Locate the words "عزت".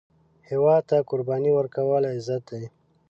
2.13-2.41